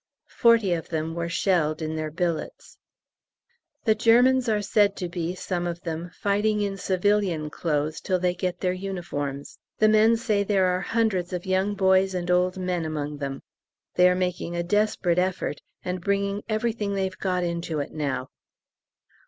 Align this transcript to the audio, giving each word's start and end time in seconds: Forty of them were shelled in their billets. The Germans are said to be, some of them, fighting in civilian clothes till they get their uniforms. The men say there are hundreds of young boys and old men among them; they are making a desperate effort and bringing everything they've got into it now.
Forty 0.39 0.73
of 0.73 0.89
them 0.89 1.13
were 1.13 1.29
shelled 1.29 1.79
in 1.79 1.95
their 1.95 2.09
billets. 2.09 2.75
The 3.83 3.93
Germans 3.93 4.49
are 4.49 4.63
said 4.63 4.95
to 4.95 5.07
be, 5.07 5.35
some 5.35 5.67
of 5.67 5.79
them, 5.81 6.09
fighting 6.15 6.59
in 6.59 6.77
civilian 6.77 7.51
clothes 7.51 8.01
till 8.01 8.17
they 8.17 8.33
get 8.33 8.61
their 8.61 8.73
uniforms. 8.73 9.59
The 9.77 9.87
men 9.87 10.17
say 10.17 10.41
there 10.43 10.65
are 10.65 10.81
hundreds 10.81 11.33
of 11.33 11.45
young 11.45 11.75
boys 11.75 12.15
and 12.15 12.31
old 12.31 12.57
men 12.57 12.83
among 12.83 13.17
them; 13.19 13.43
they 13.93 14.09
are 14.09 14.15
making 14.15 14.55
a 14.55 14.63
desperate 14.63 15.19
effort 15.19 15.61
and 15.85 16.01
bringing 16.01 16.41
everything 16.49 16.95
they've 16.95 17.19
got 17.19 17.43
into 17.43 17.77
it 17.79 17.91
now. 17.91 18.29